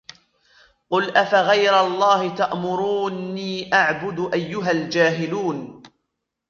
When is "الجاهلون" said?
4.71-5.83